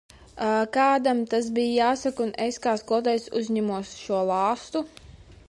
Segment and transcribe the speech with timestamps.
[0.77, 4.85] Kādam tas bija jāsaka, un es, kā skolotājs, uzņēmos šo lāstu.